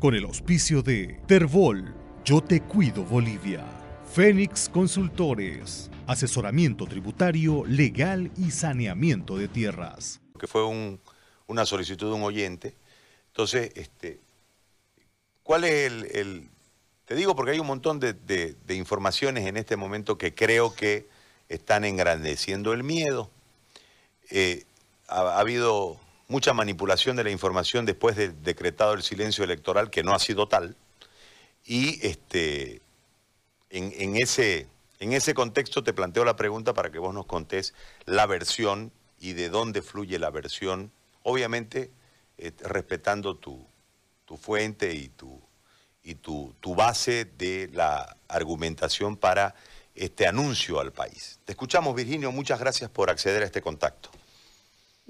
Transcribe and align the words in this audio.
con 0.00 0.14
el 0.14 0.24
auspicio 0.24 0.82
de 0.82 1.20
Terbol, 1.26 1.94
Yo 2.24 2.40
Te 2.40 2.62
Cuido 2.62 3.04
Bolivia, 3.04 3.62
Fénix 4.10 4.70
Consultores, 4.70 5.90
asesoramiento 6.06 6.86
tributario, 6.86 7.66
legal 7.66 8.30
y 8.38 8.50
saneamiento 8.50 9.36
de 9.36 9.46
tierras. 9.46 10.22
Que 10.38 10.46
fue 10.46 10.64
una 11.46 11.66
solicitud 11.66 12.08
de 12.08 12.14
un 12.14 12.22
oyente. 12.22 12.74
Entonces, 13.26 13.72
este, 13.74 14.20
¿cuál 15.42 15.64
es 15.64 15.92
el, 16.14 16.48
Te 17.04 17.14
digo 17.14 17.36
porque 17.36 17.52
hay 17.52 17.58
un 17.58 17.66
montón 17.66 18.00
de, 18.00 18.56
informaciones 18.70 19.46
en 19.46 19.58
este 19.58 19.76
momento 19.76 20.16
que 20.16 20.34
creo 20.34 20.74
que 20.74 21.08
están 21.50 21.84
engrandeciendo 21.84 22.72
el 22.72 22.84
miedo. 22.84 23.30
Eh, 24.30 24.64
ha 25.08 25.38
habido 25.38 26.00
mucha 26.30 26.52
manipulación 26.52 27.16
de 27.16 27.24
la 27.24 27.30
información 27.30 27.84
después 27.84 28.14
de 28.14 28.28
decretado 28.28 28.94
el 28.94 29.02
silencio 29.02 29.42
electoral, 29.42 29.90
que 29.90 30.04
no 30.04 30.14
ha 30.14 30.18
sido 30.20 30.46
tal. 30.46 30.76
Y 31.66 31.98
este, 32.06 32.80
en, 33.68 34.16
ese, 34.16 34.68
en 35.00 35.12
ese 35.12 35.34
contexto 35.34 35.82
te 35.82 35.92
planteo 35.92 36.24
la 36.24 36.36
pregunta 36.36 36.72
para 36.72 36.90
que 36.90 37.00
vos 37.00 37.12
nos 37.12 37.26
contés 37.26 37.74
la 38.06 38.26
versión 38.26 38.92
y 39.18 39.32
de 39.32 39.48
dónde 39.48 39.82
fluye 39.82 40.20
la 40.20 40.30
versión, 40.30 40.92
obviamente 41.24 41.90
eh, 42.38 42.52
respetando 42.60 43.36
tu, 43.36 43.66
fuente 44.40 44.94
y, 44.94 45.08
tu, 45.08 45.40
y 46.04 46.14
tu, 46.14 46.54
tu 46.60 46.76
base 46.76 47.24
de 47.24 47.68
la 47.72 48.16
argumentación 48.28 49.16
para 49.16 49.56
este 49.96 50.28
anuncio 50.28 50.78
al 50.78 50.92
país. 50.92 51.40
Te 51.44 51.52
escuchamos, 51.52 51.96
Virginio, 51.96 52.30
muchas 52.30 52.60
gracias 52.60 52.88
por 52.88 53.10
acceder 53.10 53.42
a 53.42 53.46
este 53.46 53.60
contacto. 53.60 54.10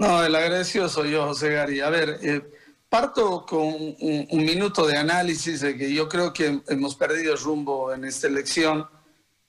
No, 0.00 0.24
el 0.24 0.34
agradecido 0.34 0.88
soy 0.88 1.10
yo, 1.10 1.26
José 1.26 1.50
Gary. 1.50 1.80
A 1.80 1.90
ver, 1.90 2.18
eh, 2.22 2.40
parto 2.88 3.44
con 3.44 3.66
un, 3.66 4.44
minuto 4.46 4.86
de 4.86 4.96
análisis 4.96 5.60
de 5.60 5.76
que 5.76 5.92
yo 5.92 6.08
creo 6.08 6.32
que 6.32 6.62
hemos 6.68 6.94
perdido 6.94 7.36
rumbo 7.36 7.92
en 7.92 8.06
esta 8.06 8.26
elección. 8.26 8.88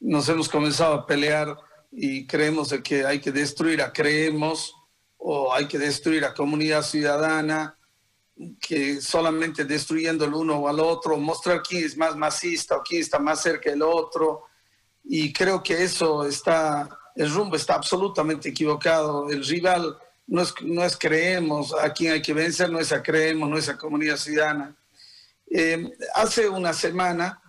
Nos 0.01 0.27
hemos 0.27 0.49
comenzado 0.49 0.93
a 0.93 1.07
pelear 1.07 1.55
y 1.89 2.27
creemos 2.27 2.67
de 2.67 2.83
que 2.83 3.05
hay 3.05 3.21
que 3.21 3.31
destruir 3.31 3.81
a 3.81 3.93
Creemos 3.93 4.75
o 5.15 5.53
hay 5.53 5.69
que 5.69 5.79
destruir 5.79 6.25
a 6.25 6.33
Comunidad 6.33 6.83
Ciudadana, 6.83 7.77
que 8.59 8.99
solamente 8.99 9.63
destruyendo 9.63 10.25
el 10.25 10.33
uno 10.33 10.57
o 10.57 10.67
al 10.67 10.81
otro, 10.81 11.15
mostrar 11.15 11.63
quién 11.63 11.85
es 11.85 11.95
más 11.95 12.17
masista 12.17 12.75
o 12.75 12.83
quién 12.83 12.99
está 12.99 13.19
más 13.19 13.41
cerca 13.41 13.69
del 13.69 13.83
otro. 13.83 14.43
Y 15.05 15.31
creo 15.31 15.63
que 15.63 15.81
eso 15.81 16.25
está, 16.25 16.89
el 17.15 17.33
rumbo 17.33 17.55
está 17.55 17.75
absolutamente 17.75 18.49
equivocado. 18.49 19.29
El 19.29 19.45
rival 19.45 19.97
no 20.31 20.85
es, 20.85 20.97
creemos 20.97 21.73
a 21.73 21.91
quien 21.91 22.13
hay 22.13 22.21
que 22.21 22.33
vencer, 22.33 22.69
no 22.69 22.79
es 22.79 22.93
creemos, 23.03 23.49
no 23.49 23.57
es 23.57 23.67
a 23.67 23.77
comunidad 23.77 24.15
ciudadana. 24.15 24.73
Eh, 25.49 25.91
hace 26.15 26.47
una 26.47 26.71
semana 26.71 27.41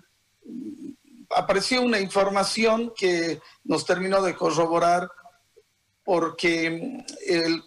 apareció 1.30 1.80
una 1.82 2.00
información 2.00 2.92
que 2.96 3.40
nos 3.62 3.86
terminó 3.86 4.20
de 4.20 4.34
corroborar 4.34 5.08
porque 6.04 7.04
el, 7.24 7.62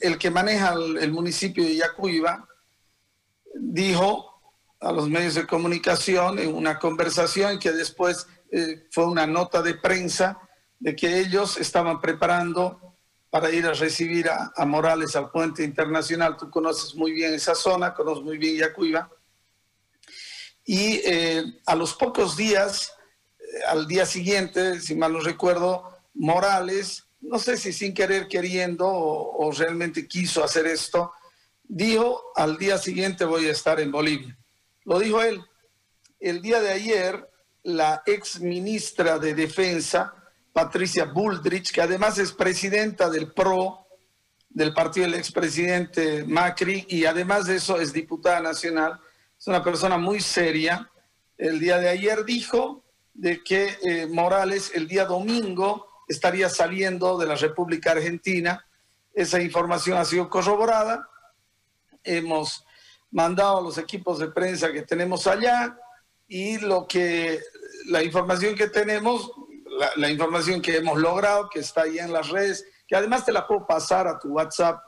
el, 0.00 0.18
que 0.18 0.30
maneja 0.30 0.72
el, 0.72 1.12
municipio 1.12 1.62
de 1.62 1.76
Yacuiba 1.76 2.48
dijo 3.54 4.40
a 4.80 4.92
los 4.92 5.10
medios 5.10 5.34
de 5.34 5.46
comunicación 5.46 6.38
en 6.38 6.54
una 6.54 6.78
conversación 6.78 7.58
que 7.58 7.72
después 7.72 8.26
eh, 8.50 8.86
fue 8.90 9.04
una 9.04 9.26
nota 9.26 9.60
de 9.60 9.74
prensa 9.74 10.38
de 10.78 10.96
que 10.96 11.18
ellos 11.18 11.58
estaban 11.58 12.00
preparando 12.00 12.85
para 13.30 13.50
ir 13.50 13.66
a 13.66 13.72
recibir 13.72 14.28
a, 14.28 14.64
Morales 14.64 15.16
al 15.16 15.30
puente 15.30 15.64
internacional. 15.64 16.36
Tú 16.36 16.50
conoces 16.50 16.94
muy 16.94 17.12
bien 17.12 17.34
esa 17.34 17.54
zona, 17.54 17.94
conoces 17.94 18.24
muy 18.24 18.38
bien 18.38 18.56
Yacuiba. 18.56 19.10
Y 20.64 21.00
eh, 21.04 21.44
a 21.66 21.74
los 21.74 21.94
pocos 21.94 22.36
días, 22.36 22.92
eh, 23.38 23.44
al 23.68 23.86
día 23.86 24.06
siguiente, 24.06 24.80
si 24.80 24.94
mal 24.94 25.12
no 25.12 25.20
recuerdo, 25.20 25.92
Morales, 26.14 27.04
no 27.20 27.38
sé 27.38 27.56
si 27.56 27.72
sin 27.72 27.94
querer 27.94 28.28
queriendo 28.28 28.86
o, 28.86 29.46
o 29.46 29.52
realmente 29.52 30.06
quiso 30.08 30.42
hacer 30.42 30.66
esto, 30.66 31.12
dijo, 31.62 32.32
al 32.36 32.56
día 32.58 32.78
siguiente 32.78 33.24
voy 33.24 33.46
a 33.46 33.52
estar 33.52 33.80
en 33.80 33.92
Bolivia. 33.92 34.36
Lo 34.84 34.98
dijo 34.98 35.22
él. 35.22 35.42
El 36.20 36.40
día 36.40 36.60
de 36.60 36.70
ayer, 36.70 37.28
la 37.64 38.02
ex 38.06 38.40
ministra 38.40 39.18
de 39.18 39.34
Defensa, 39.34 40.14
Patricia 40.56 41.04
Bullrich, 41.04 41.70
que 41.70 41.82
además 41.82 42.16
es 42.16 42.32
presidenta 42.32 43.10
del 43.10 43.30
PRO, 43.30 43.88
del 44.48 44.72
partido 44.72 45.04
del 45.04 45.16
expresidente 45.16 46.24
Macri, 46.24 46.86
y 46.88 47.04
además 47.04 47.44
de 47.44 47.56
eso 47.56 47.78
es 47.78 47.92
diputada 47.92 48.40
nacional. 48.40 48.98
Es 49.38 49.46
una 49.48 49.62
persona 49.62 49.98
muy 49.98 50.18
seria. 50.20 50.90
El 51.36 51.60
día 51.60 51.76
de 51.76 51.90
ayer 51.90 52.24
dijo 52.24 52.82
de 53.12 53.44
que 53.44 53.76
eh, 53.82 54.06
Morales 54.06 54.72
el 54.74 54.88
día 54.88 55.04
domingo 55.04 55.88
estaría 56.08 56.48
saliendo 56.48 57.18
de 57.18 57.26
la 57.26 57.34
República 57.34 57.90
Argentina. 57.90 58.66
Esa 59.12 59.42
información 59.42 59.98
ha 59.98 60.06
sido 60.06 60.30
corroborada. 60.30 61.06
Hemos 62.02 62.64
mandado 63.10 63.58
a 63.58 63.62
los 63.62 63.76
equipos 63.76 64.18
de 64.20 64.28
prensa 64.28 64.72
que 64.72 64.80
tenemos 64.80 65.26
allá 65.26 65.78
y 66.26 66.56
lo 66.56 66.88
que 66.88 67.42
la 67.88 68.02
información 68.02 68.54
que 68.54 68.68
tenemos 68.68 69.30
la, 69.96 70.10
información 70.10 70.60
que 70.60 70.76
hemos 70.76 70.98
logrado, 70.98 71.48
que 71.48 71.60
está 71.60 71.82
ahí 71.82 71.98
en 71.98 72.12
las 72.12 72.28
redes, 72.28 72.66
que 72.86 72.96
además 72.96 73.24
te 73.24 73.32
la 73.32 73.46
puedo 73.46 73.66
pasar 73.66 74.06
a 74.06 74.18
tu 74.18 74.28
WhatsApp, 74.28 74.82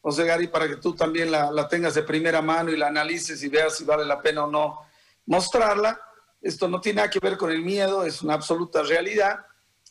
José 0.00 0.24
Gary, 0.24 0.48
para 0.48 0.68
que 0.68 0.76
tú 0.76 0.94
también 0.94 1.30
la, 1.30 1.68
tengas 1.68 1.94
de 1.94 2.02
primera 2.02 2.42
mano 2.42 2.70
y 2.70 2.76
la 2.76 2.88
analices 2.88 3.42
y 3.42 3.48
veas 3.48 3.76
si 3.76 3.84
vale 3.84 4.04
la 4.04 4.20
pena 4.20 4.44
o 4.44 4.50
no 4.50 4.80
mostrarla. 5.26 5.98
Esto 6.42 6.68
no 6.68 6.80
tiene 6.80 6.98
nada 6.98 7.10
que 7.10 7.20
ver 7.20 7.38
con 7.38 7.50
el 7.50 7.62
miedo, 7.62 8.04
es 8.04 8.20
una 8.20 8.34
absoluta 8.34 8.82
realidad. 8.82 9.46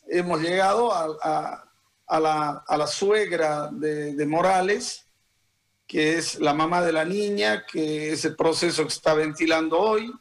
Hemos 0.06 0.40
llegado 0.40 0.92
a, 0.92 1.66
la, 2.08 2.86
suegra 2.86 3.70
de, 3.72 4.14
de, 4.14 4.26
Morales, 4.26 5.06
que 5.86 6.16
es 6.16 6.38
la 6.38 6.54
mamá 6.54 6.80
de 6.80 6.92
la 6.92 7.04
niña, 7.04 7.66
que 7.66 8.12
es 8.12 8.24
el 8.24 8.36
proceso 8.36 8.82
que 8.82 8.92
está 8.92 9.14
ventilando 9.14 9.80
hoy. 9.80 10.12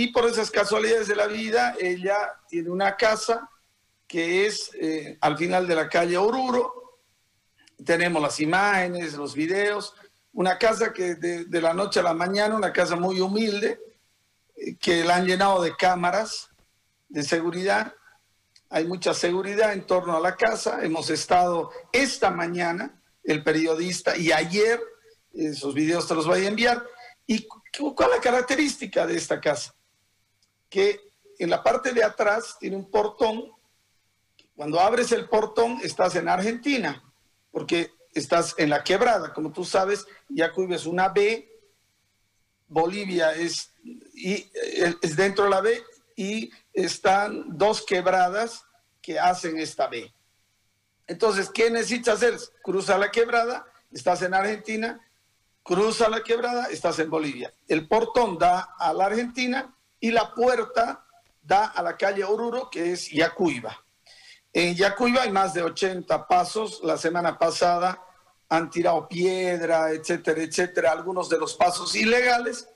Y 0.00 0.12
por 0.12 0.26
esas 0.26 0.48
casualidades 0.48 1.08
de 1.08 1.16
la 1.16 1.26
vida, 1.26 1.74
ella 1.80 2.32
tiene 2.46 2.70
una 2.70 2.96
casa 2.96 3.50
que 4.06 4.46
es 4.46 4.70
eh, 4.80 5.18
al 5.20 5.36
final 5.36 5.66
de 5.66 5.74
la 5.74 5.88
calle 5.88 6.16
Oruro. 6.16 7.00
Tenemos 7.84 8.22
las 8.22 8.38
imágenes, 8.38 9.14
los 9.14 9.34
videos. 9.34 9.96
Una 10.34 10.56
casa 10.56 10.92
que 10.92 11.16
de, 11.16 11.60
la 11.60 11.74
noche 11.74 11.98
a 11.98 12.04
la 12.04 12.14
mañana, 12.14 12.54
una 12.54 12.72
casa 12.72 12.94
muy 12.94 13.18
humilde, 13.20 13.80
eh, 14.54 14.76
que 14.76 15.02
la 15.02 15.16
han 15.16 15.26
llenado 15.26 15.60
de 15.60 15.74
cámaras 15.74 16.48
de 17.08 17.24
seguridad. 17.24 17.92
Hay 18.70 18.86
mucha 18.86 19.12
seguridad 19.14 19.72
en 19.72 19.84
torno 19.84 20.16
a 20.16 20.20
la 20.20 20.36
casa. 20.36 20.78
Hemos 20.84 21.10
estado 21.10 21.72
esta 21.92 22.30
mañana, 22.30 23.02
el 23.24 23.42
periodista, 23.42 24.16
y 24.16 24.30
ayer, 24.30 24.80
esos 25.32 25.74
videos 25.74 26.06
te 26.06 26.14
los 26.14 26.28
voy 26.28 26.44
a 26.44 26.48
enviar. 26.50 26.86
¿Y 27.26 27.48
cuál 27.96 28.10
es 28.10 28.16
la 28.18 28.22
característica 28.22 29.04
de 29.04 29.16
esta 29.16 29.40
casa? 29.40 29.74
Que 30.68 31.00
en 31.38 31.50
la 31.50 31.62
parte 31.62 31.92
de 31.92 32.04
atrás 32.04 32.56
tiene 32.58 32.76
un 32.76 32.90
portón. 32.90 33.52
Cuando 34.56 34.80
abres 34.80 35.12
el 35.12 35.28
portón 35.28 35.78
estás 35.82 36.16
en 36.16 36.28
Argentina, 36.28 37.02
porque 37.50 37.92
estás 38.12 38.54
en 38.58 38.70
la 38.70 38.82
quebrada. 38.82 39.32
Como 39.32 39.52
tú 39.52 39.64
sabes, 39.64 40.06
Yacuiba 40.28 40.76
es 40.76 40.86
una 40.86 41.08
B, 41.08 41.48
Bolivia 42.66 43.32
es, 43.32 43.72
y, 44.14 44.50
es 45.02 45.16
dentro 45.16 45.44
de 45.44 45.50
la 45.50 45.60
B 45.60 45.82
y 46.16 46.50
están 46.72 47.56
dos 47.56 47.84
quebradas 47.84 48.64
que 49.00 49.18
hacen 49.18 49.58
esta 49.58 49.86
B. 49.86 50.12
Entonces, 51.06 51.48
¿qué 51.48 51.70
necesitas 51.70 52.16
hacer? 52.16 52.38
Cruza 52.62 52.98
la 52.98 53.10
quebrada, 53.10 53.64
estás 53.90 54.20
en 54.22 54.34
Argentina, 54.34 55.00
cruza 55.62 56.08
la 56.08 56.22
quebrada, 56.22 56.66
estás 56.66 56.98
en 56.98 57.08
Bolivia. 57.08 57.52
El 57.66 57.88
portón 57.88 58.36
da 58.36 58.74
a 58.78 58.92
la 58.92 59.06
Argentina 59.06 59.74
y 60.00 60.10
la 60.10 60.32
puerta 60.34 61.04
da 61.42 61.66
a 61.66 61.82
la 61.82 61.96
calle 61.96 62.24
Oruro, 62.24 62.68
que 62.70 62.92
es 62.92 63.10
Yacuiba. 63.10 63.84
En 64.52 64.74
Yacuiba 64.74 65.22
hay 65.22 65.30
más 65.30 65.54
de 65.54 65.62
80 65.62 66.26
pasos. 66.26 66.80
La 66.82 66.96
semana 66.96 67.38
pasada 67.38 68.02
han 68.48 68.70
tirado 68.70 69.08
piedra, 69.08 69.90
etcétera, 69.90 70.42
etcétera, 70.42 70.92
algunos 70.92 71.28
de 71.28 71.38
los 71.38 71.54
pasos 71.54 71.94
ilegales. 71.94 72.68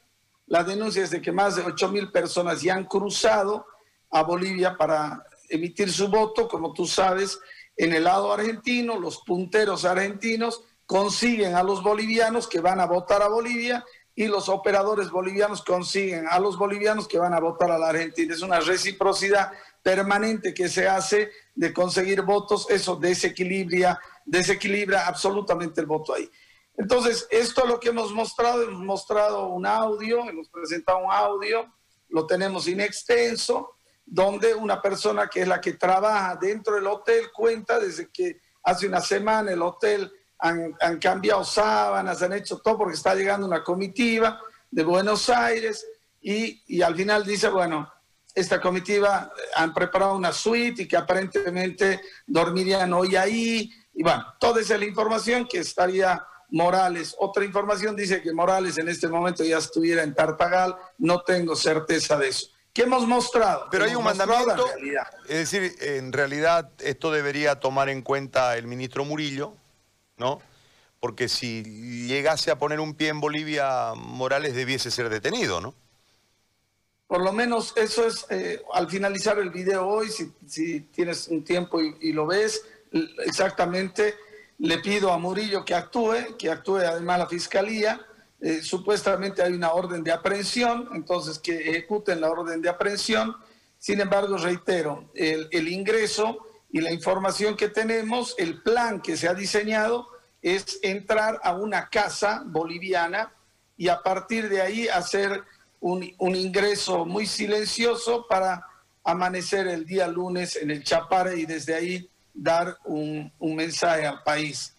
La 0.46 0.64
denuncia 0.64 1.02
es 1.02 1.10
de 1.10 1.22
que 1.22 1.32
más 1.32 1.56
de 1.56 1.62
8 1.62 1.88
mil 1.88 2.10
personas 2.10 2.62
ya 2.62 2.74
han 2.74 2.84
cruzado 2.84 3.66
a 4.10 4.22
Bolivia 4.22 4.76
para 4.76 5.24
emitir 5.48 5.90
su 5.90 6.08
voto. 6.08 6.48
Como 6.48 6.72
tú 6.72 6.86
sabes, 6.86 7.38
en 7.76 7.92
el 7.94 8.04
lado 8.04 8.32
argentino, 8.32 8.98
los 8.98 9.18
punteros 9.18 9.84
argentinos 9.84 10.62
consiguen 10.84 11.54
a 11.54 11.62
los 11.62 11.82
bolivianos 11.82 12.46
que 12.46 12.60
van 12.60 12.80
a 12.80 12.86
votar 12.86 13.22
a 13.22 13.28
Bolivia 13.28 13.84
y 14.14 14.26
los 14.26 14.48
operadores 14.48 15.10
bolivianos 15.10 15.62
consiguen 15.62 16.26
a 16.28 16.38
los 16.38 16.58
bolivianos 16.58 17.08
que 17.08 17.18
van 17.18 17.32
a 17.32 17.40
votar 17.40 17.70
a 17.70 17.78
la 17.78 17.88
Argentina. 17.88 18.34
Es 18.34 18.42
una 18.42 18.60
reciprocidad 18.60 19.52
permanente 19.82 20.52
que 20.52 20.68
se 20.68 20.86
hace 20.86 21.30
de 21.54 21.72
conseguir 21.72 22.22
votos, 22.22 22.66
eso 22.70 22.96
desequilibra, 22.96 23.98
desequilibra 24.24 25.06
absolutamente 25.06 25.80
el 25.80 25.86
voto 25.86 26.14
ahí. 26.14 26.30
Entonces, 26.76 27.26
esto 27.30 27.62
es 27.64 27.68
lo 27.68 27.80
que 27.80 27.88
hemos 27.90 28.12
mostrado, 28.12 28.62
hemos 28.62 28.82
mostrado 28.82 29.48
un 29.48 29.66
audio, 29.66 30.28
hemos 30.28 30.48
presentado 30.48 30.98
un 30.98 31.10
audio, 31.10 31.72
lo 32.08 32.26
tenemos 32.26 32.68
in 32.68 32.80
extenso, 32.80 33.76
donde 34.04 34.54
una 34.54 34.80
persona 34.80 35.28
que 35.28 35.42
es 35.42 35.48
la 35.48 35.60
que 35.60 35.74
trabaja 35.74 36.36
dentro 36.36 36.74
del 36.74 36.86
hotel 36.86 37.30
cuenta 37.32 37.78
desde 37.78 38.10
que 38.10 38.40
hace 38.62 38.86
una 38.86 39.00
semana 39.00 39.52
el 39.52 39.62
hotel 39.62 40.12
han, 40.42 40.76
han 40.80 40.98
cambiado 40.98 41.44
sábanas, 41.44 42.20
han 42.20 42.32
hecho 42.32 42.58
todo 42.58 42.78
porque 42.78 42.96
está 42.96 43.14
llegando 43.14 43.46
una 43.46 43.62
comitiva 43.62 44.40
de 44.70 44.82
Buenos 44.82 45.30
Aires 45.30 45.86
y, 46.20 46.62
y 46.66 46.82
al 46.82 46.96
final 46.96 47.24
dice, 47.24 47.48
bueno, 47.48 47.90
esta 48.34 48.60
comitiva 48.60 49.32
han 49.54 49.72
preparado 49.72 50.16
una 50.16 50.32
suite 50.32 50.82
y 50.82 50.88
que 50.88 50.96
aparentemente 50.96 52.00
dormirían 52.26 52.92
hoy 52.92 53.14
ahí. 53.14 53.70
Y 53.94 54.02
bueno, 54.02 54.24
toda 54.40 54.60
esa 54.60 54.74
es 54.74 54.80
la 54.80 54.86
información 54.86 55.46
que 55.46 55.58
estaría 55.58 56.26
Morales. 56.50 57.14
Otra 57.18 57.44
información 57.44 57.94
dice 57.94 58.20
que 58.20 58.32
Morales 58.32 58.78
en 58.78 58.88
este 58.88 59.08
momento 59.08 59.44
ya 59.44 59.58
estuviera 59.58 60.02
en 60.02 60.14
Tartagal. 60.14 60.76
No 60.98 61.22
tengo 61.22 61.54
certeza 61.54 62.18
de 62.18 62.28
eso. 62.28 62.48
¿Qué 62.72 62.82
hemos 62.82 63.06
mostrado? 63.06 63.68
Pero 63.70 63.84
hay 63.84 63.94
un 63.94 64.04
mandamiento. 64.04 64.66
Es 65.28 65.50
decir, 65.50 65.74
en 65.80 66.12
realidad 66.12 66.70
esto 66.78 67.12
debería 67.12 67.60
tomar 67.60 67.90
en 67.90 68.00
cuenta 68.02 68.56
el 68.56 68.66
ministro 68.66 69.04
Murillo, 69.04 69.56
¿no? 70.22 70.40
Porque 71.00 71.28
si 71.28 71.62
llegase 72.06 72.50
a 72.50 72.58
poner 72.58 72.80
un 72.80 72.94
pie 72.94 73.08
en 73.08 73.20
Bolivia, 73.20 73.92
Morales 73.96 74.54
debiese 74.54 74.90
ser 74.90 75.08
detenido, 75.08 75.60
¿no? 75.60 75.74
Por 77.12 77.22
lo 77.22 77.32
menos 77.32 77.74
eso 77.76 78.06
es, 78.06 78.24
eh, 78.30 78.62
al 78.72 78.88
finalizar 78.88 79.38
el 79.38 79.50
video 79.50 79.86
hoy, 79.86 80.08
si, 80.08 80.32
si 80.46 80.80
tienes 80.80 81.28
un 81.28 81.44
tiempo 81.44 81.78
y, 81.78 82.12
lo 82.12 82.26
ves, 82.26 82.64
exactamente 83.26 84.14
le 84.58 84.78
pido 84.78 85.12
a 85.12 85.18
Murillo 85.18 85.64
que 85.64 85.74
actúe, 85.74 86.38
que 86.38 86.50
actúe 86.50 86.78
además 86.78 87.18
la 87.18 87.26
fiscalía. 87.26 88.00
Eh, 88.40 88.62
supuestamente 88.62 89.42
hay 89.42 89.52
una 89.52 89.72
orden 89.72 90.02
de 90.02 90.10
aprehensión, 90.10 90.88
entonces 90.94 91.38
que 91.38 91.70
ejecuten 91.70 92.20
la 92.20 92.30
orden 92.30 92.62
de 92.62 92.70
aprehensión. 92.70 93.36
Sin 93.78 94.00
embargo, 94.00 94.38
reitero, 94.38 95.10
el, 95.14 95.48
el 95.50 95.68
ingreso 95.68 96.38
y 96.70 96.80
la 96.80 96.92
información 96.92 97.56
que 97.58 97.68
tenemos, 97.68 98.34
el 98.38 98.62
plan 98.62 99.02
que 99.02 99.18
se 99.18 99.28
ha 99.28 99.34
diseñado 99.34 100.08
es 100.42 100.80
entrar 100.82 101.40
a 101.42 101.54
una 101.54 101.88
casa 101.88 102.42
boliviana 102.44 103.32
y 103.76 103.88
a 103.88 104.02
partir 104.02 104.48
de 104.48 104.60
ahí 104.60 104.88
hacer 104.88 105.42
un, 105.80 106.12
un 106.18 106.34
ingreso 106.34 107.06
muy 107.06 107.26
silencioso 107.26 108.26
para 108.28 108.66
amanecer 109.04 109.66
el 109.68 109.86
día 109.86 110.06
lunes 110.08 110.56
en 110.56 110.70
el 110.70 110.84
Chapare 110.84 111.36
y 111.36 111.46
desde 111.46 111.74
ahí 111.74 112.10
dar 112.34 112.76
un, 112.84 113.32
un 113.38 113.56
mensaje 113.56 114.06
al 114.06 114.22
país. 114.22 114.74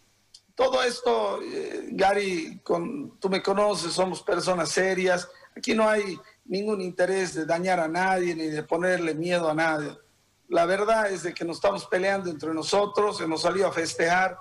Todo 0.56 0.83
esto, 0.83 1.42
eh, 1.42 1.89
Gary, 1.92 2.60
con, 2.63 3.18
tú 3.19 3.30
me 3.30 3.42
conoces, 3.42 3.94
somos 3.94 4.21
personas 4.21 4.69
serias. 4.69 5.27
Aquí 5.56 5.74
no 5.74 5.89
hay 5.89 6.18
ningún 6.45 6.81
interés 6.81 7.33
de 7.33 7.45
dañar 7.45 7.80
a 7.80 7.88
nadie 7.88 8.36
ni 8.36 8.48
de 8.48 8.63
ponerle 8.63 9.15
miedo 9.15 9.50
a 9.50 9.54
nadie. 9.54 9.98
La 10.50 10.65
verdad 10.65 11.10
es 11.10 11.24
de 11.24 11.33
que 11.33 11.45
nos 11.45 11.57
estamos 11.57 11.86
peleando 11.88 12.30
entre 12.30 12.54
nosotros, 12.54 13.19
hemos 13.21 13.42
salido 13.42 13.68
a 13.68 13.71
festejar 13.71 14.38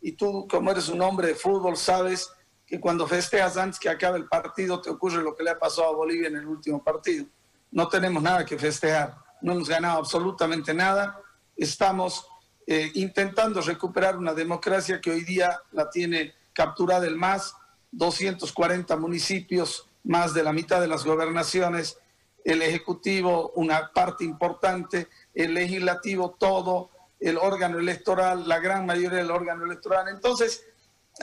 y 0.00 0.12
tú, 0.12 0.46
como 0.48 0.70
eres 0.70 0.88
un 0.88 1.00
hombre 1.02 1.28
de 1.28 1.34
fútbol, 1.34 1.76
sabes 1.76 2.30
que 2.66 2.80
cuando 2.80 3.06
festejas 3.06 3.56
antes 3.56 3.78
que 3.78 3.88
acabe 3.88 4.18
el 4.18 4.26
partido 4.26 4.80
te 4.80 4.90
ocurre 4.90 5.22
lo 5.22 5.34
que 5.34 5.44
le 5.44 5.50
ha 5.50 5.58
pasado 5.58 5.88
a 5.88 5.96
Bolivia 5.96 6.28
en 6.28 6.36
el 6.36 6.46
último 6.46 6.82
partido. 6.82 7.26
No 7.70 7.88
tenemos 7.88 8.22
nada 8.22 8.44
que 8.44 8.58
festejar, 8.58 9.16
no 9.40 9.52
hemos 9.52 9.68
ganado 9.68 9.98
absolutamente 9.98 10.74
nada, 10.74 11.20
estamos 11.56 12.26
eh, 12.66 12.90
intentando 12.94 13.60
recuperar 13.60 14.16
una 14.16 14.34
democracia 14.34 15.00
que 15.00 15.10
hoy 15.10 15.22
día 15.22 15.60
la 15.72 15.88
tiene 15.88 16.34
capturada 16.52 17.06
el 17.06 17.16
MAS, 17.16 17.54
240 17.92 18.96
municipios, 18.96 19.88
más 20.02 20.34
de 20.34 20.42
la 20.42 20.52
mitad 20.52 20.80
de 20.80 20.88
las 20.88 21.04
gobernaciones, 21.04 21.98
el 22.44 22.62
Ejecutivo 22.62 23.52
una 23.56 23.92
parte 23.92 24.24
importante, 24.24 25.08
el 25.34 25.54
Legislativo 25.54 26.36
todo, 26.38 26.90
el 27.28 27.38
órgano 27.38 27.78
electoral, 27.78 28.48
la 28.48 28.58
gran 28.58 28.86
mayoría 28.86 29.18
del 29.18 29.30
órgano 29.30 29.64
electoral. 29.64 30.08
Entonces, 30.08 30.66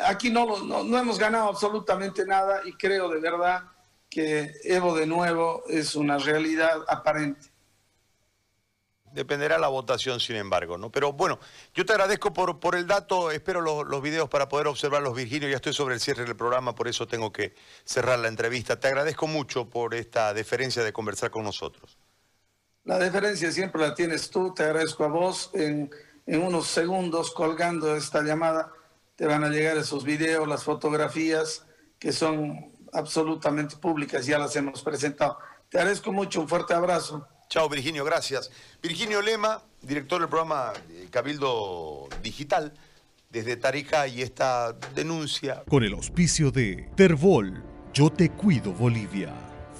aquí 0.03 0.29
no, 0.29 0.63
no 0.63 0.97
hemos 0.97 1.19
ganado 1.19 1.49
absolutamente 1.49 2.25
nada 2.25 2.61
y 2.65 2.73
creo 2.73 3.09
de 3.09 3.19
verdad 3.19 3.63
que 4.13 4.53
Evo 4.63 4.95
de 4.95 5.07
nuevo 5.07 5.63
es 5.67 5.95
una 5.95 6.19
realidad 6.19 6.85
aparente. 6.87 7.49
Dependerá 9.11 9.59
la 9.59 9.67
votación, 9.67 10.19
sin 10.19 10.35
embargo, 10.35 10.77
¿no? 10.77 10.91
Pero 10.91 11.13
bueno, 11.13 11.39
yo 11.73 11.85
te 11.85 11.93
agradezco 11.93 12.33
por, 12.33 12.59
por 12.59 12.75
el 12.75 12.87
dato, 12.87 13.29
espero 13.29 13.61
los, 13.61 13.85
los 13.87 14.01
videos 14.01 14.27
para 14.27 14.49
poder 14.49 14.67
observarlos, 14.67 15.15
Virginio, 15.15 15.49
ya 15.49 15.57
estoy 15.57 15.73
sobre 15.73 15.95
el 15.95 15.99
cierre 15.99 16.25
del 16.25 16.35
programa, 16.35 16.73
por 16.73 16.87
eso 16.87 17.07
tengo 17.07 17.31
que 17.31 17.53
cerrar 17.85 18.17
la 18.19 18.27
entrevista. 18.27 18.79
Te 18.79 18.87
agradezco 18.87 19.27
mucho 19.27 19.69
por 19.69 19.93
esta 19.93 20.33
deferencia 20.33 20.83
de 20.83 20.93
conversar 20.93 21.29
con 21.29 21.43
nosotros. 21.43 21.97
La 22.85 22.99
deferencia 22.99 23.51
siempre 23.51 23.81
la 23.81 23.93
tienes 23.93 24.29
tú, 24.29 24.53
te 24.53 24.63
agradezco 24.63 25.05
a 25.05 25.07
vos. 25.07 25.51
En, 25.53 25.89
en 26.25 26.41
unos 26.41 26.67
segundos, 26.67 27.31
colgando 27.31 27.95
esta 27.95 28.21
llamada, 28.21 28.71
te 29.15 29.25
van 29.25 29.43
a 29.43 29.49
llegar 29.49 29.77
esos 29.77 30.03
videos, 30.03 30.47
las 30.47 30.63
fotografías 30.63 31.65
que 31.99 32.11
son 32.11 32.71
absolutamente 32.91 33.77
públicas, 33.77 34.25
ya 34.25 34.37
las 34.37 34.55
hemos 34.55 34.81
presentado. 34.83 35.37
Te 35.69 35.77
agradezco 35.77 36.11
mucho, 36.11 36.41
un 36.41 36.47
fuerte 36.47 36.73
abrazo. 36.73 37.27
Chao, 37.49 37.69
Virginio, 37.69 38.03
gracias. 38.03 38.51
Virginio 38.81 39.21
Lema, 39.21 39.61
director 39.81 40.19
del 40.19 40.29
programa 40.29 40.73
eh, 40.89 41.07
Cabildo 41.09 42.07
Digital, 42.21 42.73
desde 43.29 43.57
Tarija 43.57 44.07
y 44.07 44.21
esta 44.21 44.73
denuncia 44.93 45.63
Con 45.67 45.83
el 45.83 45.93
auspicio 45.93 46.51
de 46.51 46.89
Terbol, 46.95 47.63
Yo 47.93 48.11
Te 48.11 48.29
Cuido 48.29 48.71
Bolivia. 48.71 49.52